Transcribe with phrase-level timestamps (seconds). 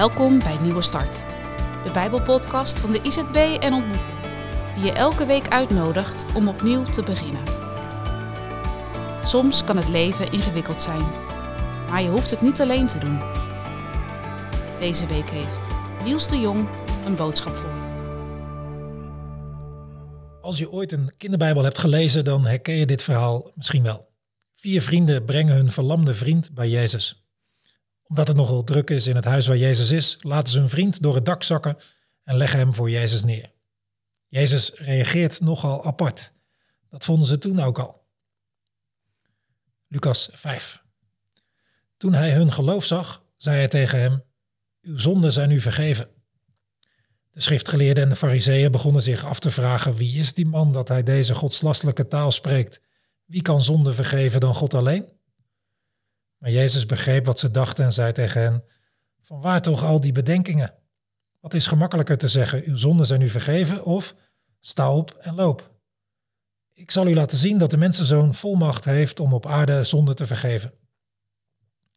[0.00, 1.24] Welkom bij Nieuwe Start,
[1.84, 4.16] de Bijbelpodcast van de IZB en Ontmoeting,
[4.74, 7.44] die je elke week uitnodigt om opnieuw te beginnen.
[9.24, 11.02] Soms kan het leven ingewikkeld zijn,
[11.88, 13.18] maar je hoeft het niet alleen te doen.
[14.78, 15.68] Deze week heeft
[16.04, 16.68] Niels de Jong
[17.06, 17.88] een boodschap voor je.
[20.40, 24.08] Als je ooit een kinderbijbel hebt gelezen, dan herken je dit verhaal misschien wel.
[24.54, 27.19] Vier vrienden brengen hun verlamde vriend bij Jezus.
[28.10, 31.02] Omdat het nogal druk is in het huis waar Jezus is, laten ze hun vriend
[31.02, 31.76] door het dak zakken
[32.24, 33.52] en leggen hem voor Jezus neer.
[34.28, 36.32] Jezus reageert nogal apart.
[36.88, 38.06] Dat vonden ze toen ook al.
[39.88, 40.82] Lucas 5.
[41.96, 44.22] Toen hij hun geloof zag, zei hij tegen hem:
[44.80, 46.08] Uw zonden zijn u vergeven.
[47.30, 50.88] De schriftgeleerden en de fariseeën begonnen zich af te vragen: wie is die man dat
[50.88, 52.80] hij deze godslastelijke taal spreekt?
[53.24, 55.19] Wie kan zonde vergeven dan God alleen?
[56.40, 58.64] Maar Jezus begreep wat ze dachten en zei tegen hen:
[59.20, 60.74] Van waar toch al die bedenkingen?
[61.40, 64.14] Wat is gemakkelijker te zeggen: Uw zonden zijn u vergeven of
[64.60, 65.70] sta op en loop?
[66.72, 70.26] Ik zal u laten zien dat de mensenzoon volmacht heeft om op aarde zonde te
[70.26, 70.72] vergeven.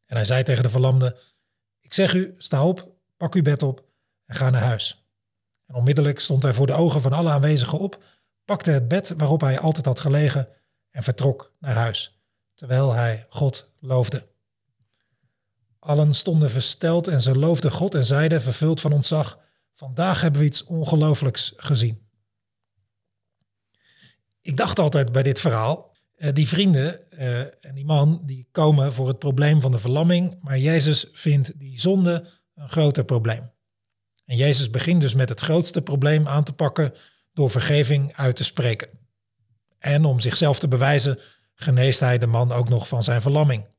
[0.06, 1.18] En hij zei tegen de verlamde:
[1.80, 3.86] Ik zeg u, sta op, pak uw bed op
[4.26, 5.08] en ga naar huis.
[5.66, 8.04] En onmiddellijk stond hij voor de ogen van alle aanwezigen op,
[8.46, 10.48] pakte het bed waarop hij altijd had gelegen
[10.90, 14.32] en vertrok naar huis, terwijl hij God loofde.
[15.84, 19.40] Allen stonden versteld en ze loofden God en zeiden, vervuld van ontzag,
[19.76, 22.08] vandaag hebben we iets ongelooflijks gezien.
[24.42, 28.94] Ik dacht altijd bij dit verhaal, eh, die vrienden eh, en die man, die komen
[28.94, 33.52] voor het probleem van de verlamming, maar Jezus vindt die zonde een groter probleem.
[34.26, 36.94] En Jezus begint dus met het grootste probleem aan te pakken
[37.34, 38.90] door vergeving uit te spreken.
[39.80, 41.20] En om zichzelf te bewijzen,
[41.56, 43.72] geneest hij de man ook nog van zijn verlamming.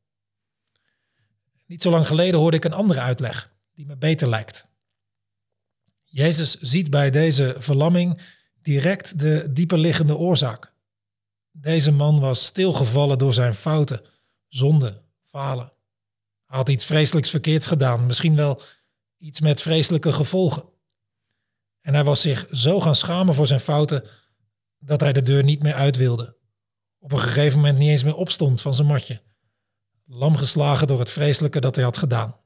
[1.67, 4.67] Niet zo lang geleden hoorde ik een andere uitleg, die me beter lijkt.
[6.03, 8.21] Jezus ziet bij deze verlamming
[8.63, 10.73] direct de dieperliggende oorzaak.
[11.51, 14.01] Deze man was stilgevallen door zijn fouten,
[14.49, 15.73] zonde, falen.
[16.45, 18.63] Hij had iets vreselijks verkeerds gedaan, misschien wel
[19.17, 20.65] iets met vreselijke gevolgen.
[21.81, 24.05] En hij was zich zo gaan schamen voor zijn fouten
[24.79, 26.37] dat hij de deur niet meer uit wilde.
[26.99, 29.23] Op een gegeven moment niet eens meer opstond van zijn matje.
[30.07, 32.37] Lam geslagen door het vreselijke dat hij had gedaan.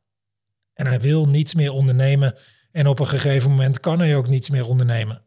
[0.72, 2.34] En hij wil niets meer ondernemen
[2.72, 5.22] en op een gegeven moment kan hij ook niets meer ondernemen.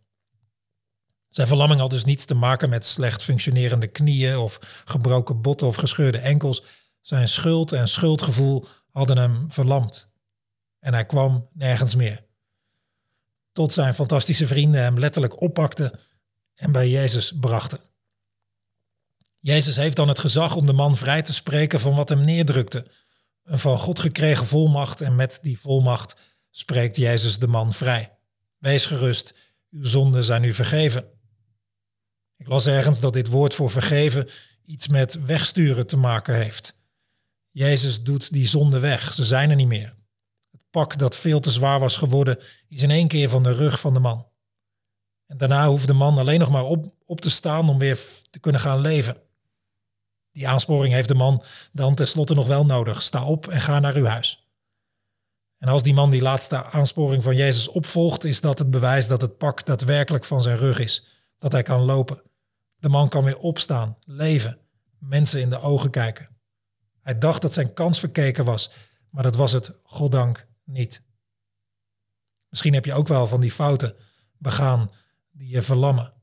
[1.29, 5.75] Zijn verlamming had dus niets te maken met slecht functionerende knieën of gebroken botten of
[5.75, 6.63] gescheurde enkels.
[7.01, 10.09] Zijn schuld en schuldgevoel hadden hem verlamd.
[10.79, 12.25] En hij kwam nergens meer.
[13.51, 15.99] Tot zijn fantastische vrienden hem letterlijk oppakten
[16.55, 17.79] en bij Jezus brachten.
[19.41, 22.87] Jezus heeft dan het gezag om de man vrij te spreken van wat hem neerdrukte.
[23.43, 26.15] Een van God gekregen volmacht en met die volmacht
[26.49, 28.17] spreekt Jezus de man vrij.
[28.57, 29.33] Wees gerust,
[29.71, 31.05] uw zonden zijn u vergeven.
[32.37, 34.29] Ik las ergens dat dit woord voor vergeven
[34.65, 36.75] iets met wegsturen te maken heeft.
[37.49, 39.95] Jezus doet die zonde weg, ze zijn er niet meer.
[40.51, 43.79] Het pak dat veel te zwaar was geworden, is in één keer van de rug
[43.79, 44.27] van de man.
[45.25, 48.39] En daarna hoeft de man alleen nog maar op, op te staan om weer te
[48.39, 49.29] kunnen gaan leven.
[50.31, 53.01] Die aansporing heeft de man dan tenslotte nog wel nodig.
[53.01, 54.41] Sta op en ga naar uw huis.
[55.57, 59.21] En als die man die laatste aansporing van Jezus opvolgt, is dat het bewijs dat
[59.21, 61.05] het pak daadwerkelijk van zijn rug is.
[61.37, 62.21] Dat hij kan lopen.
[62.77, 64.59] De man kan weer opstaan, leven,
[64.97, 66.29] mensen in de ogen kijken.
[67.01, 68.71] Hij dacht dat zijn kans verkeken was,
[69.09, 71.01] maar dat was het, goddank, niet.
[72.49, 73.95] Misschien heb je ook wel van die fouten
[74.37, 74.91] begaan
[75.31, 76.13] die je verlammen.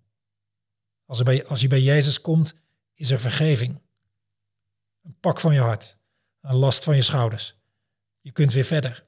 [1.06, 2.54] Als, als je bij Jezus komt,
[2.94, 3.80] is er vergeving.
[5.08, 5.98] Een pak van je hart,
[6.41, 7.56] een last van je schouders.
[8.20, 9.04] Je kunt weer verder.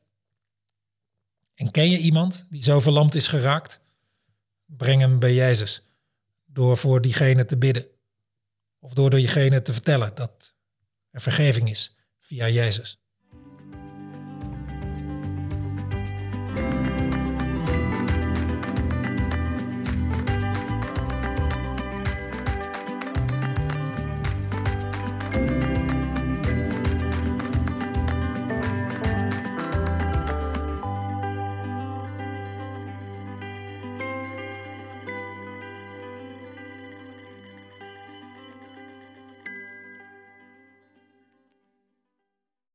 [1.55, 3.81] En ken je iemand die zo verlamd is geraakt?
[4.65, 5.83] Breng hem bij Jezus
[6.47, 7.87] door voor diegene te bidden.
[8.79, 10.57] Of door diegene te vertellen dat
[11.11, 13.00] er vergeving is via Jezus.